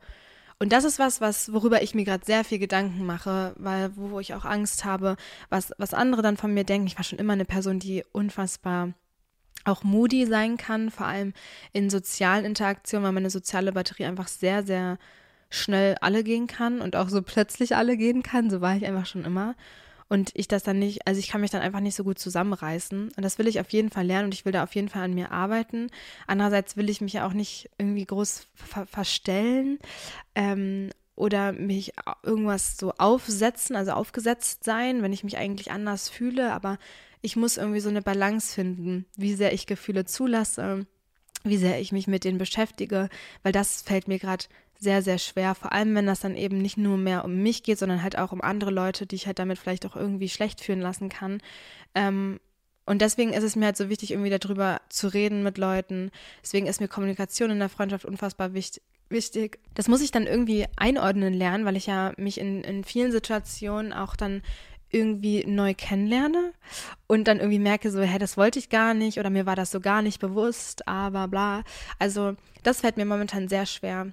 [0.59, 4.21] Und das ist was, was, worüber ich mir gerade sehr viel Gedanken mache, weil, wo
[4.21, 5.17] ich auch Angst habe,
[5.49, 6.87] was, was andere dann von mir denken.
[6.87, 8.93] Ich war schon immer eine Person, die unfassbar
[9.65, 11.33] auch moody sein kann, vor allem
[11.73, 14.99] in sozialen Interaktionen, weil meine soziale Batterie einfach sehr, sehr
[15.51, 18.49] schnell alle gehen kann und auch so plötzlich alle gehen kann.
[18.51, 19.57] So war ich einfach schon immer.
[20.09, 23.13] Und ich das dann nicht, also ich kann mich dann einfach nicht so gut zusammenreißen.
[23.17, 25.03] Und das will ich auf jeden Fall lernen und ich will da auf jeden Fall
[25.03, 25.89] an mir arbeiten.
[26.27, 29.79] Andererseits will ich mich ja auch nicht irgendwie groß ver verstellen
[30.35, 31.93] ähm, oder mich
[32.25, 36.53] irgendwas so aufsetzen, also aufgesetzt sein, wenn ich mich eigentlich anders fühle.
[36.53, 36.79] Aber
[37.23, 40.87] ich muss irgendwie so eine Balance finden, wie sehr ich Gefühle zulasse,
[41.45, 43.11] wie sehr ich mich mit denen beschäftige,
[43.45, 44.47] weil das fällt mir gerade
[44.81, 45.55] sehr, sehr schwer.
[45.55, 48.33] Vor allem, wenn das dann eben nicht nur mehr um mich geht, sondern halt auch
[48.33, 51.41] um andere Leute, die ich halt damit vielleicht auch irgendwie schlecht fühlen lassen kann.
[51.95, 52.41] Ähm,
[52.87, 56.11] und deswegen ist es mir halt so wichtig, irgendwie darüber zu reden mit Leuten.
[56.43, 58.83] Deswegen ist mir Kommunikation in der Freundschaft unfassbar wichtig.
[59.13, 59.59] Wichtig.
[59.75, 63.93] Das muss ich dann irgendwie einordnen lernen, weil ich ja mich in, in vielen Situationen
[63.93, 64.41] auch dann
[64.89, 66.53] irgendwie neu kennenlerne
[67.09, 69.73] und dann irgendwie merke so, hä, das wollte ich gar nicht oder mir war das
[69.73, 71.65] so gar nicht bewusst, aber bla.
[71.99, 74.13] Also das fällt mir momentan sehr schwer,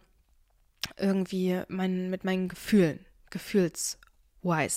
[0.97, 3.97] irgendwie mein, mit meinen Gefühlen, gefühlswise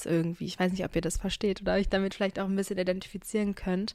[0.08, 0.46] irgendwie.
[0.46, 3.54] Ich weiß nicht, ob ihr das versteht oder euch damit vielleicht auch ein bisschen identifizieren
[3.54, 3.94] könnt.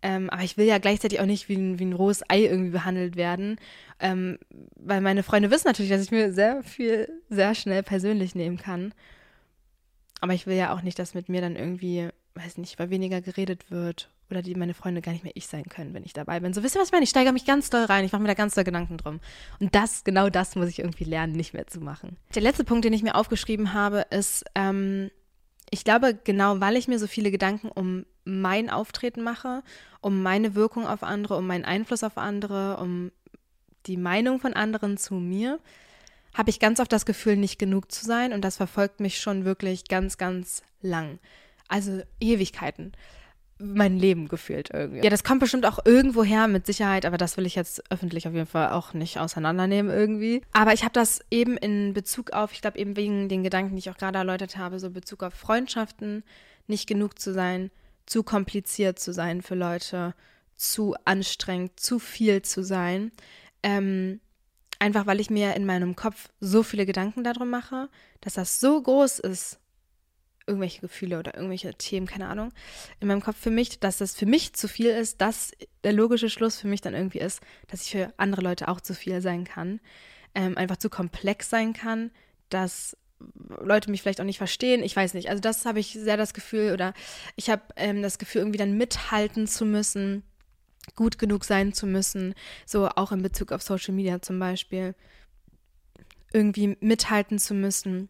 [0.00, 2.70] Ähm, aber ich will ja gleichzeitig auch nicht wie ein, wie ein rohes Ei irgendwie
[2.70, 3.58] behandelt werden,
[3.98, 4.38] ähm,
[4.76, 8.94] weil meine Freunde wissen natürlich, dass ich mir sehr viel, sehr schnell persönlich nehmen kann.
[10.20, 13.20] Aber ich will ja auch nicht, dass mit mir dann irgendwie, weiß nicht, weil weniger
[13.20, 16.40] geredet wird oder die meine Freunde gar nicht mehr ich sein können, wenn ich dabei
[16.40, 16.52] bin.
[16.52, 17.04] So, wisst ihr, was ich meine?
[17.04, 18.04] Ich steigere mich ganz doll rein.
[18.04, 19.20] Ich mache mir da ganz doll Gedanken drum.
[19.58, 22.16] Und das, genau das muss ich irgendwie lernen, nicht mehr zu machen.
[22.34, 25.10] Der letzte Punkt, den ich mir aufgeschrieben habe, ist, ähm,
[25.70, 29.62] ich glaube, genau weil ich mir so viele Gedanken um mein Auftreten mache,
[30.00, 33.10] um meine Wirkung auf andere, um meinen Einfluss auf andere, um
[33.86, 35.58] die Meinung von anderen zu mir,
[36.34, 38.32] habe ich ganz oft das Gefühl, nicht genug zu sein.
[38.32, 41.18] Und das verfolgt mich schon wirklich ganz, ganz lang.
[41.68, 42.92] Also Ewigkeiten
[43.58, 45.02] mein Leben gefühlt irgendwie.
[45.02, 48.28] Ja, das kommt bestimmt auch irgendwo her, mit Sicherheit, aber das will ich jetzt öffentlich
[48.28, 50.42] auf jeden Fall auch nicht auseinandernehmen irgendwie.
[50.52, 53.80] Aber ich habe das eben in Bezug auf, ich glaube eben wegen den Gedanken, die
[53.80, 56.22] ich auch gerade erläutert habe, so Bezug auf Freundschaften,
[56.66, 57.70] nicht genug zu sein,
[58.06, 60.14] zu kompliziert zu sein für Leute,
[60.56, 63.12] zu anstrengend, zu viel zu sein.
[63.62, 64.20] Ähm,
[64.78, 67.88] einfach weil ich mir in meinem Kopf so viele Gedanken darum mache,
[68.20, 69.58] dass das so groß ist,
[70.48, 72.52] irgendwelche Gefühle oder irgendwelche Themen, keine Ahnung,
[73.00, 75.52] in meinem Kopf für mich, dass das für mich zu viel ist, dass
[75.84, 78.94] der logische Schluss für mich dann irgendwie ist, dass ich für andere Leute auch zu
[78.94, 79.80] viel sein kann,
[80.34, 82.10] ähm, einfach zu komplex sein kann,
[82.48, 82.96] dass
[83.60, 84.82] Leute mich vielleicht auch nicht verstehen.
[84.82, 85.28] Ich weiß nicht.
[85.28, 86.94] Also das habe ich sehr das Gefühl oder
[87.36, 90.22] ich habe ähm, das Gefühl, irgendwie dann mithalten zu müssen
[90.94, 92.34] gut genug sein zu müssen,
[92.66, 94.94] so auch in Bezug auf Social Media zum Beispiel,
[96.32, 98.08] irgendwie mithalten zu müssen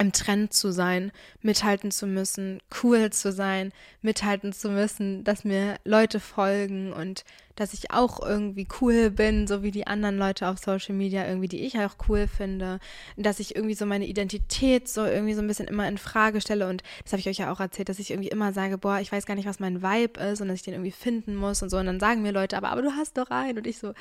[0.00, 5.76] im Trend zu sein, mithalten zu müssen, cool zu sein, mithalten zu müssen, dass mir
[5.84, 7.24] Leute folgen und
[7.56, 11.48] dass ich auch irgendwie cool bin, so wie die anderen Leute auf Social Media irgendwie,
[11.48, 12.78] die ich auch cool finde,
[13.16, 16.68] dass ich irgendwie so meine Identität so irgendwie so ein bisschen immer in Frage stelle.
[16.68, 19.12] Und das habe ich euch ja auch erzählt, dass ich irgendwie immer sage, boah, ich
[19.12, 21.70] weiß gar nicht, was mein Vibe ist und dass ich den irgendwie finden muss und
[21.70, 21.78] so.
[21.78, 23.58] Und dann sagen mir Leute, aber, aber du hast doch einen.
[23.58, 23.92] Und ich so,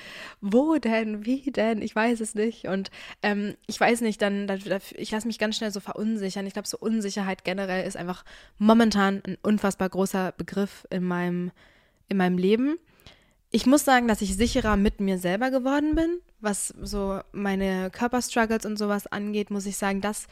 [0.41, 2.65] wo denn, wie denn, ich weiß es nicht.
[2.65, 2.91] Und
[3.23, 4.59] ähm, ich weiß nicht, dann, dann
[4.95, 6.45] ich lasse mich ganz schnell so verunsichern.
[6.45, 8.23] Ich glaube, so Unsicherheit generell ist einfach
[8.57, 11.51] momentan ein unfassbar großer Begriff in meinem
[12.09, 12.79] in meinem Leben
[13.51, 18.65] ich muss sagen, dass ich sicherer mit mir selber geworden bin, was so meine Körperstruggles
[18.65, 20.27] und sowas angeht, muss ich sagen, das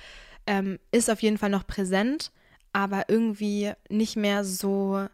[0.45, 2.31] ähm, ist auf jeden Fall noch präsent,
[2.73, 5.07] aber irgendwie nicht mehr so.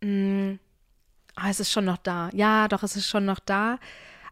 [0.00, 0.58] Mh,
[1.36, 2.30] oh, es ist schon noch da.
[2.32, 3.78] Ja, doch, es ist schon noch da,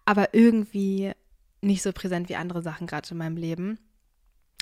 [0.05, 1.12] aber irgendwie
[1.61, 3.79] nicht so präsent wie andere Sachen gerade in meinem Leben.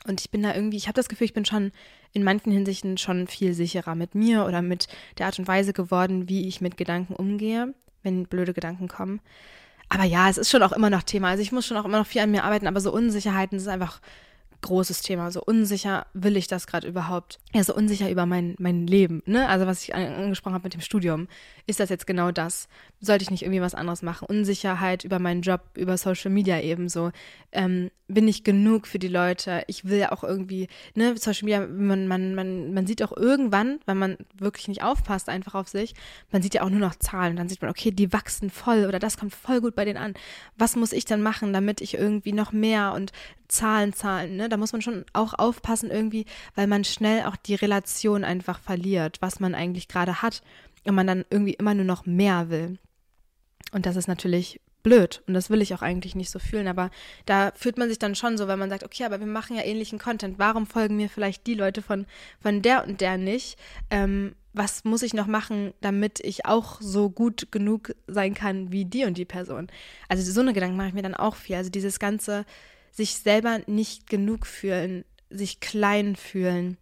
[0.07, 1.73] Und ich bin da irgendwie, ich habe das Gefühl, ich bin schon
[2.13, 4.87] in manchen Hinsichten schon viel sicherer mit mir oder mit
[5.19, 9.21] der Art und Weise geworden, wie ich mit Gedanken umgehe, wenn blöde Gedanken kommen.
[9.89, 11.29] Aber ja, es ist schon auch immer noch Thema.
[11.29, 13.71] Also ich muss schon auch immer noch viel an mir arbeiten, aber so Unsicherheiten sind
[13.71, 14.01] einfach
[14.65, 15.31] großes Thema.
[15.31, 17.39] So unsicher will ich das gerade überhaupt?
[17.53, 19.49] Ja, so unsicher über mein, mein Leben, ne?
[19.49, 21.29] Also was ich angesprochen habe mit dem Studium.
[21.67, 22.69] Ist das jetzt genau das?
[23.01, 24.27] Sollte ich nicht irgendwie was anderes machen?
[24.27, 27.13] Unsicherheit über meinen Job, über Social Media ebenso.
[27.53, 29.63] Ähm, bin ich genug für die Leute?
[29.67, 33.81] Ich will ja auch irgendwie, ne, Social Media, man, man, man, man sieht auch irgendwann,
[33.87, 35.95] wenn man wirklich nicht aufpasst einfach auf sich,
[36.31, 37.37] man sieht ja auch nur noch Zahlen.
[37.37, 40.15] Dann sieht man, okay, die wachsen voll oder das kommt voll gut bei denen an.
[40.57, 43.13] Was muss ich dann machen, damit ich irgendwie noch mehr und
[43.49, 44.49] Zahlen, Zahlen, ne?
[44.55, 49.17] Da muss man schon auch aufpassen irgendwie, weil man schnell auch die Relation einfach verliert,
[49.21, 50.43] was man eigentlich gerade hat
[50.85, 52.79] und man dann irgendwie immer nur noch mehr will.
[53.73, 56.93] Und das ist natürlich blöd und das will ich auch eigentlich nicht so fühlen, aber
[57.27, 59.65] da fühlt man sich dann schon so, weil man sagt, okay, aber wir machen ja
[59.65, 62.07] ähnlichen Content, warum folgen mir vielleicht die Leute von,
[62.41, 63.59] von der und der nicht?
[63.91, 68.85] Ähm, was muss ich noch machen, damit ich auch so gut genug sein kann wie
[68.85, 69.67] die und die Person?
[70.09, 71.57] Also so eine Gedanken mache ich mir dann auch viel.
[71.57, 72.45] Also dieses ganze,
[72.95, 76.79] sich selber nicht genug fühlen, sich klein fühlen.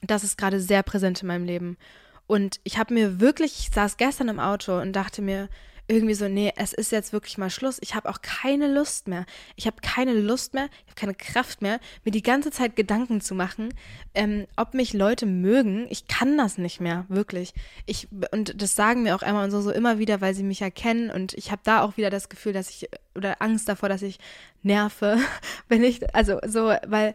[0.00, 1.76] Das ist gerade sehr präsent in meinem Leben.
[2.28, 5.48] Und ich habe mir wirklich, ich saß gestern im Auto und dachte mir,
[5.92, 7.78] irgendwie so, nee, es ist jetzt wirklich mal Schluss.
[7.82, 9.26] Ich habe auch keine Lust mehr.
[9.56, 13.20] Ich habe keine Lust mehr, ich habe keine Kraft mehr, mir die ganze Zeit Gedanken
[13.20, 13.74] zu machen,
[14.14, 15.86] ähm, ob mich Leute mögen.
[15.90, 17.52] Ich kann das nicht mehr, wirklich.
[17.86, 20.62] Ich, und das sagen mir auch Emma und so, so immer wieder, weil sie mich
[20.62, 21.10] erkennen.
[21.10, 24.18] Und ich habe da auch wieder das Gefühl, dass ich, oder Angst davor, dass ich
[24.62, 25.18] nerve,
[25.68, 27.14] wenn ich, also so, weil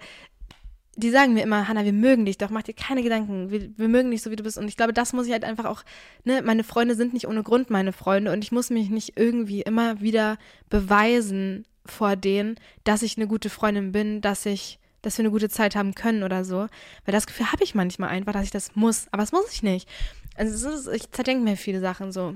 [0.98, 3.88] die sagen mir immer, Hanna, wir mögen dich doch, mach dir keine Gedanken, wir, wir,
[3.88, 4.58] mögen dich so, wie du bist.
[4.58, 5.84] Und ich glaube, das muss ich halt einfach auch,
[6.24, 9.62] ne, meine Freunde sind nicht ohne Grund meine Freunde und ich muss mich nicht irgendwie
[9.62, 10.38] immer wieder
[10.70, 15.50] beweisen vor denen, dass ich eine gute Freundin bin, dass ich, dass wir eine gute
[15.50, 16.68] Zeit haben können oder so.
[17.06, 19.62] Weil das Gefühl habe ich manchmal einfach, dass ich das muss, aber das muss ich
[19.62, 19.88] nicht.
[20.36, 22.36] Also ist, ich zerdenke mir viele Sachen so.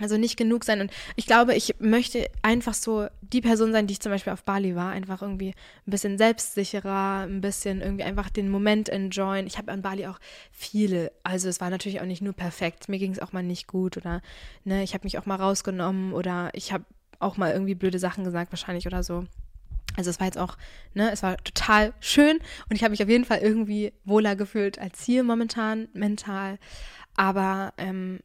[0.00, 0.80] Also nicht genug sein.
[0.80, 4.44] Und ich glaube, ich möchte einfach so die Person sein, die ich zum Beispiel auf
[4.44, 4.90] Bali war.
[4.90, 5.54] Einfach irgendwie
[5.86, 9.46] ein bisschen selbstsicherer, ein bisschen irgendwie einfach den Moment enjoyen.
[9.46, 10.20] Ich habe an Bali auch
[10.52, 12.88] viele, also es war natürlich auch nicht nur perfekt.
[12.88, 14.22] Mir ging es auch mal nicht gut oder
[14.64, 16.84] ne, ich habe mich auch mal rausgenommen oder ich habe
[17.18, 19.24] auch mal irgendwie blöde Sachen gesagt wahrscheinlich oder so.
[19.96, 20.56] Also es war jetzt auch,
[20.94, 22.38] ne, es war total schön
[22.70, 26.60] und ich habe mich auf jeden Fall irgendwie wohler gefühlt als hier momentan mental.
[27.16, 28.20] Aber ähm,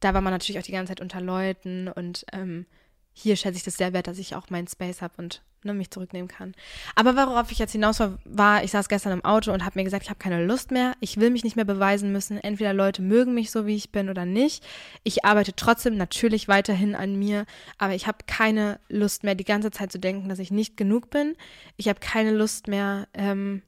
[0.00, 2.66] da war man natürlich auch die ganze Zeit unter Leuten und ähm,
[3.12, 5.90] hier schätze ich das sehr wert, dass ich auch meinen Space habe und ne, mich
[5.90, 6.54] zurücknehmen kann.
[6.94, 9.84] Aber worauf ich jetzt hinaus war, war ich saß gestern im Auto und habe mir
[9.84, 12.38] gesagt, ich habe keine Lust mehr, ich will mich nicht mehr beweisen müssen.
[12.38, 14.64] Entweder Leute mögen mich so, wie ich bin oder nicht.
[15.02, 17.44] Ich arbeite trotzdem natürlich weiterhin an mir,
[17.76, 21.10] aber ich habe keine Lust mehr, die ganze Zeit zu denken, dass ich nicht genug
[21.10, 21.34] bin.
[21.76, 23.62] Ich habe keine Lust mehr, ähm,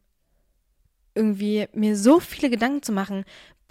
[1.14, 3.25] irgendwie mir so viele Gedanken zu machen,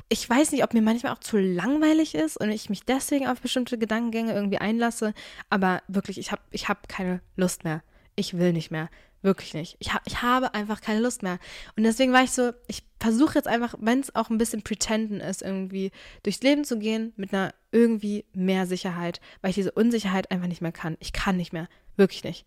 [0.09, 3.41] ich weiß nicht, ob mir manchmal auch zu langweilig ist und ich mich deswegen auf
[3.41, 5.13] bestimmte Gedankengänge irgendwie einlasse,
[5.49, 7.83] aber wirklich, ich habe ich hab keine Lust mehr.
[8.15, 8.89] Ich will nicht mehr.
[9.21, 9.75] Wirklich nicht.
[9.79, 11.39] Ich, ha ich habe einfach keine Lust mehr.
[11.75, 15.19] Und deswegen war ich so, ich versuche jetzt einfach, wenn es auch ein bisschen pretenden
[15.19, 15.91] ist, irgendwie
[16.23, 20.61] durchs Leben zu gehen mit einer irgendwie mehr Sicherheit, weil ich diese Unsicherheit einfach nicht
[20.61, 20.97] mehr kann.
[20.99, 21.67] Ich kann nicht mehr.
[21.97, 22.45] Wirklich nicht.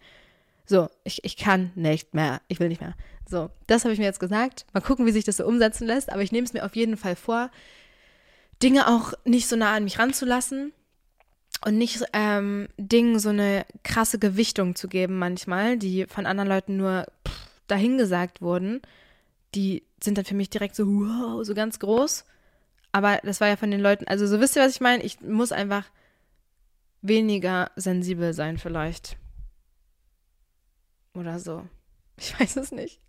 [0.64, 2.40] So, ich, ich kann nicht mehr.
[2.48, 2.94] Ich will nicht mehr.
[3.28, 4.66] So, das habe ich mir jetzt gesagt.
[4.72, 6.12] Mal gucken, wie sich das so umsetzen lässt.
[6.12, 7.50] Aber ich nehme es mir auf jeden Fall vor,
[8.62, 10.72] Dinge auch nicht so nah an mich ranzulassen
[11.64, 16.76] und nicht ähm, Dingen so eine krasse Gewichtung zu geben manchmal, die von anderen Leuten
[16.76, 18.82] nur pff, dahingesagt wurden.
[19.54, 22.24] Die sind dann für mich direkt so, wow, so ganz groß.
[22.92, 25.02] Aber das war ja von den Leuten, also so wisst ihr, was ich meine?
[25.02, 25.84] Ich muss einfach
[27.00, 29.16] weniger sensibel sein vielleicht.
[31.14, 31.66] Oder so.
[32.16, 33.00] Ich weiß es nicht.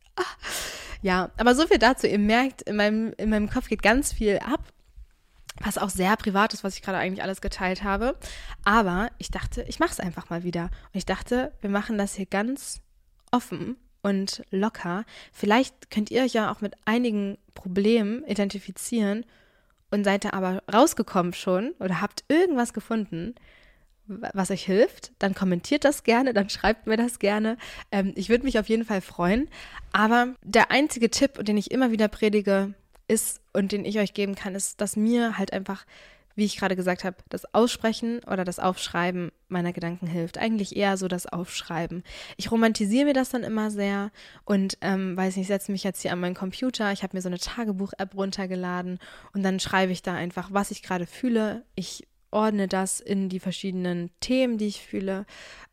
[1.02, 2.08] Ja, aber so viel dazu.
[2.08, 4.62] Ihr merkt, in meinem, in meinem Kopf geht ganz viel ab,
[5.60, 8.18] was auch sehr privat ist, was ich gerade eigentlich alles geteilt habe.
[8.64, 10.64] Aber ich dachte, ich mache es einfach mal wieder.
[10.64, 12.82] Und ich dachte, wir machen das hier ganz
[13.32, 15.06] offen und locker.
[15.32, 19.26] Vielleicht könnt ihr euch ja auch mit einigen Problemen identifizieren
[19.92, 23.36] und seid da aber rausgekommen schon oder habt irgendwas gefunden,
[24.06, 27.58] was euch hilft, dann kommentiert das gerne, dann schreibt mir das gerne.
[27.92, 29.50] Ähm, ich würde mich auf jeden Fall freuen.
[29.92, 32.74] Aber der einzige Tipp, den ich immer wieder predige,
[33.08, 35.86] ist und den ich euch geben kann, ist, dass mir halt einfach,
[36.36, 40.38] wie ich gerade gesagt habe, das Aussprechen oder das Aufschreiben meiner Gedanken hilft.
[40.38, 42.04] Eigentlich eher so das Aufschreiben.
[42.38, 44.12] Ich romantisiere mir das dann immer sehr
[44.46, 46.92] und ähm, weiß nicht, setze mich jetzt hier an meinen Computer.
[46.92, 49.00] Ich habe mir so eine Tagebuch-App runtergeladen
[49.34, 51.64] und dann schreibe ich da einfach, was ich gerade fühle.
[51.76, 55.26] Ich ordne das in die verschiedenen Themen, die ich fühle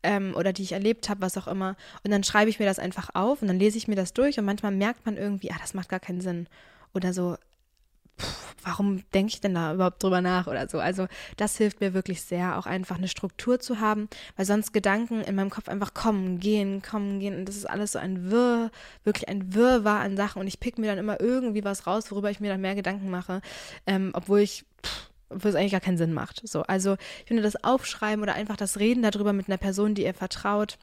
[0.03, 1.75] ähm, oder die ich erlebt habe, was auch immer.
[2.03, 4.39] Und dann schreibe ich mir das einfach auf und dann lese ich mir das durch
[4.39, 6.47] und manchmal merkt man irgendwie, ah, das macht gar keinen Sinn.
[6.93, 7.37] Oder so,
[8.19, 10.79] pff, warum denke ich denn da überhaupt drüber nach oder so.
[10.79, 15.21] Also das hilft mir wirklich sehr, auch einfach eine Struktur zu haben, weil sonst Gedanken
[15.21, 18.71] in meinem Kopf einfach kommen, gehen, kommen, gehen und das ist alles so ein Wirr,
[19.03, 22.31] wirklich ein Wirrwarr an Sachen und ich pick mir dann immer irgendwie was raus, worüber
[22.31, 23.41] ich mir dann mehr Gedanken mache,
[23.87, 26.47] ähm, obwohl ich pff, wo es eigentlich gar keinen Sinn macht.
[26.47, 30.03] So, also ich finde das Aufschreiben oder einfach das Reden darüber mit einer Person, die
[30.03, 30.77] ihr vertraut,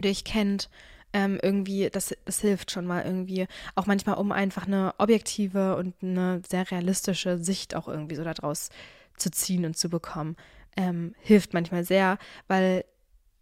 [0.00, 0.68] die euch kennt,
[1.12, 3.46] ähm, irgendwie, das, das hilft schon mal irgendwie.
[3.74, 8.68] Auch manchmal, um einfach eine objektive und eine sehr realistische Sicht auch irgendwie so daraus
[9.16, 10.36] zu ziehen und zu bekommen.
[10.76, 12.84] Ähm, hilft manchmal sehr, weil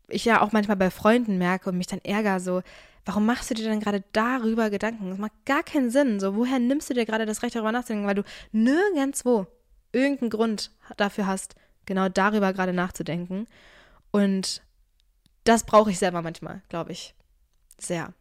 [0.09, 2.63] ich ja auch manchmal bei Freunden merke und mich dann ärgere, so,
[3.05, 5.11] warum machst du dir denn gerade darüber Gedanken?
[5.11, 6.21] Das macht gar keinen Sinn.
[6.21, 8.07] So, woher nimmst du dir gerade das Recht darüber nachzudenken?
[8.07, 9.47] Weil du nirgendwo
[9.93, 11.55] irgendeinen Grund dafür hast,
[11.87, 13.47] genau darüber gerade nachzudenken.
[14.11, 14.63] Und
[15.45, 17.15] das brauche ich selber manchmal, glaube ich.
[17.79, 18.13] Sehr.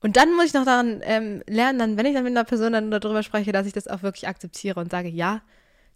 [0.00, 2.74] Und dann muss ich noch daran ähm, lernen, dann, wenn ich dann mit einer Person
[2.74, 5.40] dann darüber spreche, dass ich das auch wirklich akzeptiere und sage, ja,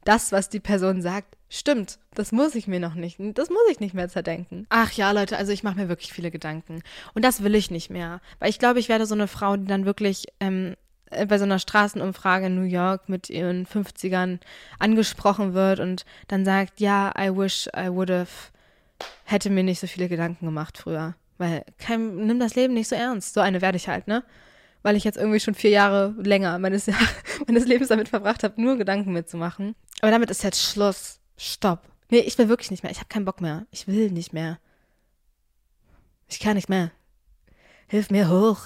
[0.04, 1.98] das, was die Person sagt, stimmt.
[2.14, 3.18] Das muss ich mir noch nicht.
[3.34, 4.66] Das muss ich nicht mehr zerdenken.
[4.70, 6.82] Ach ja, Leute, also ich mache mir wirklich viele Gedanken.
[7.14, 8.22] Und das will ich nicht mehr.
[8.38, 10.76] Weil ich glaube, ich werde so eine Frau, die dann wirklich ähm, äh,
[11.10, 14.40] bei so einer Straßenumfrage in New York mit ihren 50ern
[14.78, 18.50] angesprochen wird und dann sagt, ja, I wish I would have,
[19.24, 21.14] hätte mir nicht so viele Gedanken gemacht früher.
[21.38, 23.34] Weil kein, nimm das Leben nicht so ernst.
[23.34, 24.24] So eine werde ich halt, ne?
[24.82, 26.88] Weil ich jetzt irgendwie schon vier Jahre länger meines,
[27.46, 29.74] meines Lebens damit verbracht habe, nur Gedanken mitzumachen.
[30.00, 31.20] Aber damit ist jetzt Schluss.
[31.36, 31.82] Stopp.
[32.10, 32.90] Nee, ich will wirklich nicht mehr.
[32.90, 33.66] Ich habe keinen Bock mehr.
[33.70, 34.58] Ich will nicht mehr.
[36.26, 36.90] Ich kann nicht mehr.
[37.86, 38.58] Hilf mir hoch.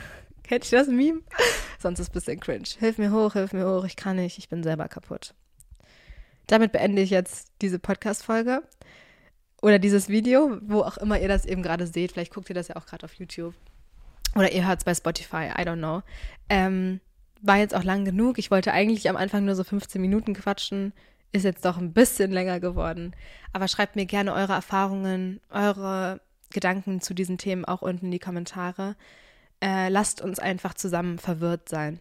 [0.42, 1.22] Kennt ihr das Meme?
[1.78, 2.68] Sonst ist es ein bisschen cringe.
[2.78, 5.34] Hilf mir hoch, hilf mir hoch, ich kann nicht, ich bin selber kaputt.
[6.48, 8.62] Damit beende ich jetzt diese Podcast-Folge
[9.62, 12.12] oder dieses Video, wo auch immer ihr das eben gerade seht.
[12.12, 13.54] Vielleicht guckt ihr das ja auch gerade auf YouTube.
[14.34, 16.02] Oder ihr hört es bei Spotify, I don't know.
[16.48, 17.00] Ähm,
[17.42, 18.38] war jetzt auch lang genug.
[18.38, 20.92] Ich wollte eigentlich am Anfang nur so 15 Minuten quatschen.
[21.32, 23.14] Ist jetzt doch ein bisschen länger geworden.
[23.52, 28.18] Aber schreibt mir gerne eure Erfahrungen, eure Gedanken zu diesen Themen auch unten in die
[28.18, 28.96] Kommentare
[29.60, 32.00] äh, lasst uns einfach zusammen verwirrt sein.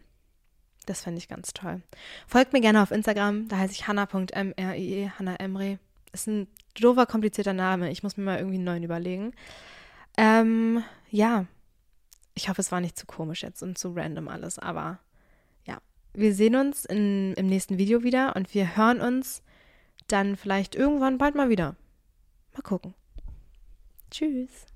[0.85, 1.81] Das fände ich ganz toll.
[2.27, 5.79] Folgt mir gerne auf Instagram, da heiße ich hanna.mrie, Hanna Emre.
[6.13, 7.91] Ist ein doofer, komplizierter Name.
[7.91, 9.33] Ich muss mir mal irgendwie einen neuen überlegen.
[10.17, 11.45] Ähm, ja,
[12.33, 14.99] ich hoffe, es war nicht zu komisch jetzt und zu random alles, aber
[15.65, 15.79] ja,
[16.13, 19.43] wir sehen uns in, im nächsten Video wieder und wir hören uns
[20.07, 21.75] dann vielleicht irgendwann bald mal wieder.
[22.53, 22.93] Mal gucken.
[24.09, 24.65] Tschüss.